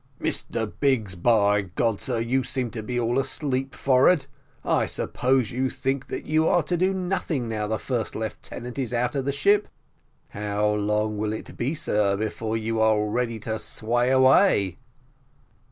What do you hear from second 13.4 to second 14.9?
to sway away?"